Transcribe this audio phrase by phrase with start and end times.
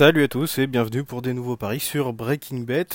[0.00, 2.86] Salut à tous et bienvenue pour des nouveaux paris sur Breaking Bet.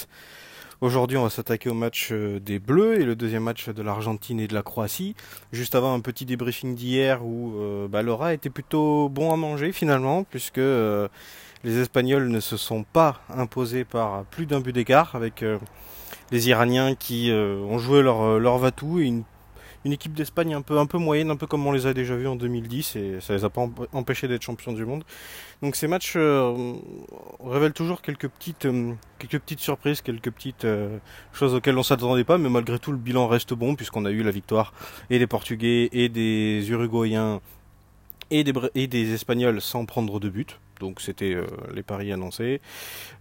[0.81, 4.39] Aujourd'hui, on va s'attaquer au match euh, des Bleus et le deuxième match de l'Argentine
[4.39, 5.15] et de la Croatie.
[5.51, 9.71] Juste avant un petit débriefing d'hier où euh, bah, Laura était plutôt bon à manger
[9.71, 11.07] finalement, puisque euh,
[11.63, 15.45] les Espagnols ne se sont pas imposés par plus d'un but d'écart avec
[16.31, 19.25] les Iraniens qui ont joué leur, leur vatou et une
[19.85, 22.15] une équipe d'Espagne un peu, un peu moyenne, un peu comme on les a déjà
[22.15, 25.03] vus en 2010, et ça les a pas empêchés d'être champions du monde.
[25.61, 26.73] Donc ces matchs euh,
[27.43, 30.97] révèlent toujours quelques petites, euh, quelques petites surprises, quelques petites euh,
[31.33, 34.23] choses auxquelles on s'attendait pas, mais malgré tout le bilan reste bon puisqu'on a eu
[34.23, 34.73] la victoire
[35.11, 37.39] et des Portugais et des Uruguayens
[38.31, 40.59] et des, et des Espagnols sans prendre de but.
[40.79, 42.61] Donc c'était euh, les paris annoncés.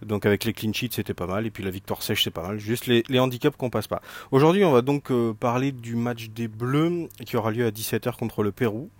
[0.03, 1.47] Donc avec les clean sheets c'était pas mal.
[1.47, 2.59] Et puis la victoire sèche c'est pas mal.
[2.59, 4.03] Juste les, handicaps qu'on passe pas.
[4.31, 8.17] Aujourd'hui on va donc euh, parler du match des Bleus qui aura lieu à 17h
[8.17, 8.91] contre le Pérou.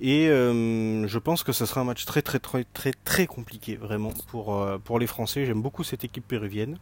[0.00, 3.76] Et euh, je pense que ce sera un match très très très très très compliqué
[3.76, 5.46] vraiment pour, pour les Français.
[5.46, 6.78] J'aime beaucoup cette équipe péruvienne.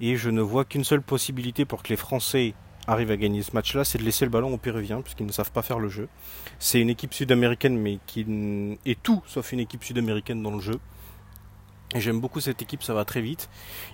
[0.00, 2.54] Et je ne vois qu'une seule possibilité pour que les Français
[2.86, 5.52] arrive à gagner ce match-là, c'est de laisser le ballon aux Péruviens, puisqu'ils ne savent
[5.52, 6.08] pas faire le jeu.
[6.58, 8.26] C'est une équipe sud-américaine, mais qui
[8.84, 10.78] est tout sauf une équipe sud-américaine dans le jeu.
[11.94, 13.48] J'aime beaucoup cette équipe, ça va très vite.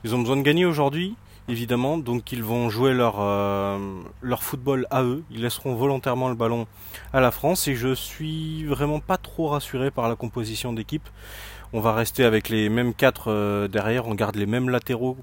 [0.05, 1.17] Ils ont besoin de gagner aujourd'hui,
[1.49, 5.23] évidemment, donc ils vont jouer leur, euh, leur football à eux.
[5.31, 6.67] Ils laisseront volontairement le ballon
[7.13, 11.09] à la France, et je suis vraiment pas trop rassuré par la composition d'équipe.
[11.73, 15.19] On va rester avec les mêmes quatre euh, derrière, on garde les mêmes latéraux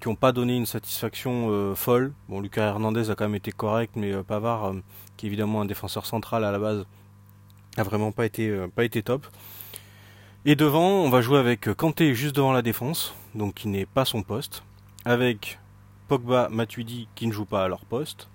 [0.00, 2.12] qui n'ont pas donné une satisfaction euh, folle.
[2.28, 4.82] Bon, Lucas Hernandez a quand même été correct, mais euh, Pavard, euh,
[5.16, 6.86] qui est évidemment un défenseur central à la base,
[7.76, 9.26] a vraiment pas été, pas été top.
[10.44, 14.04] Et devant, on va jouer avec Kanté juste devant la défense, donc qui n'est pas
[14.04, 14.62] son poste,
[15.04, 15.58] avec
[16.08, 18.28] Pogba, Matuidi qui ne joue pas à leur poste,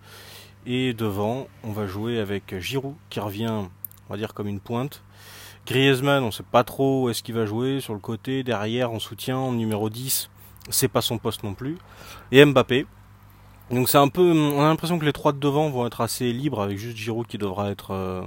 [0.65, 3.69] et devant, on va jouer avec Giroud qui revient, on
[4.09, 5.01] va dire comme une pointe.
[5.65, 8.99] Griezmann, on sait pas trop où est-ce qu'il va jouer, sur le côté, derrière, en
[8.99, 10.29] soutien, numéro 10,
[10.69, 11.77] c'est pas son poste non plus.
[12.31, 12.85] Et Mbappé.
[13.71, 16.31] Donc c'est un peu, on a l'impression que les trois de devant vont être assez
[16.31, 18.21] libres avec juste Giroud qui devra être euh,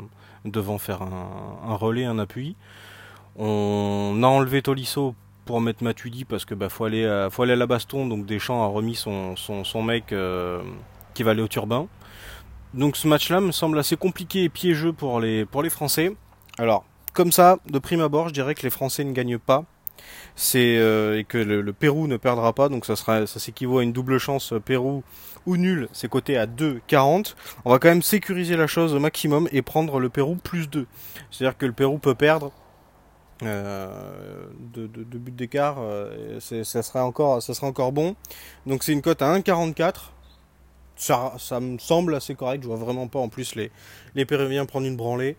[0.44, 2.56] devant faire un, relais, un appui.
[3.36, 5.14] On a enlevé Tolisso
[5.44, 8.06] pour mettre Matuidi parce que bah faut aller, à, faut aller à la baston.
[8.06, 10.62] Donc Deschamps a remis son, son, mec euh,
[11.14, 11.86] qui va aller au turbin.
[12.74, 16.16] Donc ce match-là me semble assez compliqué et piégeux pour les, pour les Français.
[16.58, 19.64] Alors, comme ça, de prime abord, je dirais que les Français ne gagnent pas
[20.36, 23.82] c'est euh, et que le, Pérou ne perdra pas, donc ça sera ça s'équivaut à
[23.82, 25.02] une double chance euh, Pérou
[25.46, 27.34] ou nul, c'est coté à 2,40.
[27.64, 30.86] On va quand même sécuriser la chose au maximum et prendre le Pérou plus 2.
[31.30, 32.52] C'est-à-dire que le Pérou peut perdre
[33.42, 35.76] euh, de, de, buts d'écart,
[36.40, 38.16] ça sera encore ça sera encore bon.
[38.66, 40.10] Donc c'est une cote à 1,44.
[40.98, 43.70] Ça, ça me semble assez correct, je vois vraiment pas en plus les,
[44.14, 45.36] les Péruviens prendre une branlée.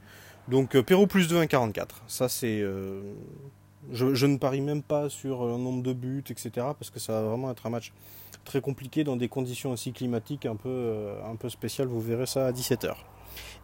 [0.48, 1.88] Donc Pérou plus 2, 1,44.
[2.08, 2.64] Ça c'est
[3.92, 6.50] je, ne parie même pas sur un nombre de buts, etc.
[6.56, 7.94] Parce que ça va vraiment être un match
[8.46, 11.88] très compliqué dans des conditions aussi climatiques un peu, euh, spéciales.
[11.88, 12.96] Vous verrez ça à 17h.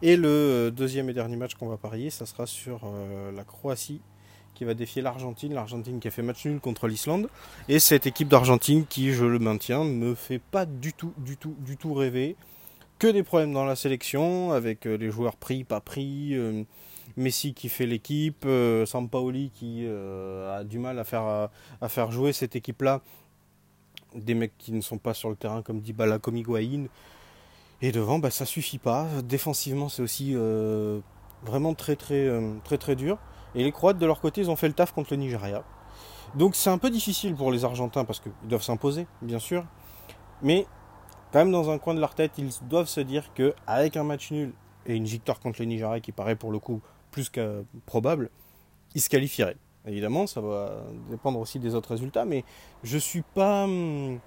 [0.02, 3.44] Et le euh, deuxième et dernier match qu'on va parier, ça sera sur euh, la
[3.44, 4.00] Croatie
[4.54, 5.52] qui va défier l'Argentine.
[5.54, 7.28] L'Argentine qui a fait match nul contre l'Islande.
[7.68, 11.36] Et cette équipe d'Argentine qui, je le maintiens, ne me fait pas du tout, du
[11.36, 12.36] tout, du tout rêver.
[12.98, 16.38] Que des problèmes dans la sélection, avec les joueurs pris, pas pris
[17.16, 22.10] Messi qui fait l'équipe, euh, Sampaoli qui euh, a du mal à faire, à, faire
[22.10, 23.00] jouer cette équipe-là.
[24.14, 26.86] Des mecs qui ne sont pas sur le terrain comme Dybala, comme Higuain.
[27.82, 29.06] Et devant, bah, ça suffit pas.
[29.24, 31.00] Défensivement, c'est aussi euh,
[31.44, 32.28] vraiment très très,
[32.64, 33.18] très très dur.
[33.54, 35.64] Et les Croates, de leur côté, ils ont fait le taf contre le Nigeria.
[36.34, 39.64] Donc c'est un peu difficile pour les Argentins parce qu'ils doivent s'imposer, bien sûr.
[40.42, 40.66] Mais
[41.32, 44.02] quand même dans un coin de leur tête, ils doivent se dire que avec un
[44.02, 44.52] match nul
[44.86, 46.80] et une victoire contre le Nigeria qui paraît pour le coup
[47.14, 48.28] plus que probable,
[48.96, 49.56] il se qualifierait.
[49.86, 52.42] Évidemment, ça va dépendre aussi des autres résultats, mais
[52.82, 54.18] je suis pas, hum,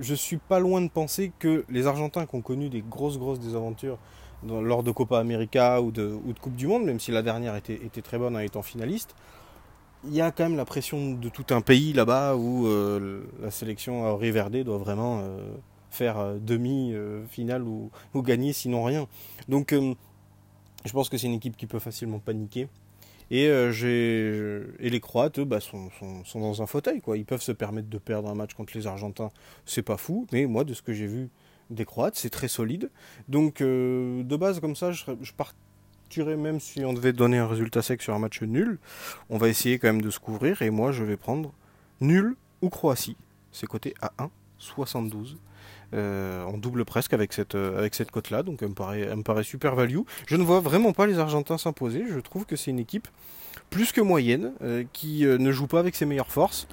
[0.00, 3.38] je suis pas loin de penser que les Argentins qui ont connu des grosses grosses
[3.38, 3.98] désaventures
[4.42, 7.54] lors de Copa América ou de, ou de Coupe du Monde, même si la dernière
[7.54, 9.14] était, était très bonne en étant finaliste,
[10.02, 13.52] il y a quand même la pression de tout un pays là-bas où euh, la
[13.52, 15.54] sélection à Verde doit vraiment euh,
[15.90, 19.06] faire euh, demi-finale ou, ou, gagner sinon rien.
[19.48, 19.94] Donc hum,
[20.84, 22.68] je pense que c'est une équipe qui peut facilement paniquer.
[23.30, 25.88] Et, euh, les Croates, eux, bah, sont,
[26.34, 27.00] dans un fauteuil.
[27.00, 27.16] Quoi.
[27.16, 29.30] Ils peuvent se permettre de perdre un match contre les Argentins.
[29.64, 30.26] C'est pas fou.
[30.32, 31.30] Mais moi, de ce que j'ai vu
[31.70, 32.90] des Croates, c'est très solide.
[33.28, 37.80] Donc, euh, de base, comme ça, je, partirais même si on devait donner un résultat
[37.80, 38.78] sec sur un match nul.
[39.30, 40.60] On va essayer quand même de se couvrir.
[40.60, 41.54] Et moi, je vais prendre
[42.02, 43.16] nul ou Croatie.
[43.50, 45.38] C'est côté à 72.
[45.94, 49.74] Euh, on double presque avec cette, euh, avec cette cote-là, donc elle me, paraît, super
[49.74, 50.00] value.
[50.26, 53.08] Je ne vois vraiment pas les Argentins s'imposer, je trouve que c'est une équipe
[53.70, 56.66] plus que moyenne, euh, qui ne joue pas avec ses meilleures forces,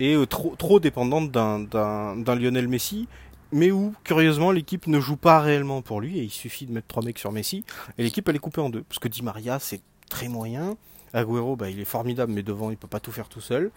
[0.00, 3.06] et trop, dépendante d'un Lionel Messi,
[3.52, 6.88] mais où, curieusement, l'équipe ne joue pas réellement pour lui, et il suffit de mettre
[6.88, 7.64] trois mecs sur Messi,
[7.98, 10.76] et l'équipe elle est coupée en deux, parce que Di Maria c'est très moyen,
[11.12, 13.70] Agüero bah, il est formidable, mais devant il peut pas tout faire tout seul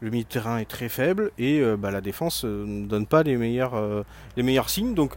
[0.00, 3.06] le milieu de terrain est très faible et euh, bah, la défense euh, ne donne
[3.06, 4.02] pas les meilleurs, euh,
[4.36, 4.94] les meilleurs signes.
[4.94, 5.12] Donc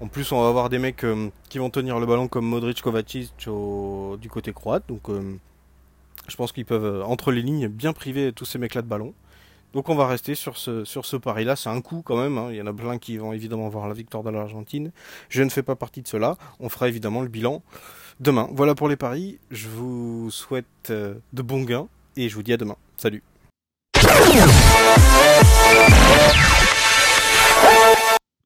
[0.00, 1.04] en plus on va avoir des mecs
[1.48, 4.84] qui vont tenir le ballon comme Modric Kovacic du côté croate.
[4.88, 5.10] Donc
[6.26, 9.12] je pense qu'ils peuvent entre les lignes bien priver tous ces mecs là de ballon.
[9.74, 11.54] Donc on va rester sur ce, sur ce pari-là.
[11.54, 12.38] C'est un coup quand même.
[12.38, 12.48] Hein.
[12.50, 14.90] Il y en a plein qui vont évidemment voir la victoire de l'Argentine.
[15.28, 16.38] Je ne fais pas partie de cela.
[16.60, 17.62] On fera évidemment le bilan
[18.20, 18.48] demain.
[18.52, 19.38] Voilà pour les paris.
[19.50, 22.76] Je vous souhaite de bons gains et je vous dis à demain.
[22.96, 23.22] Salut.
[24.10, 25.94] ハハハ
[26.34, 26.59] ハ!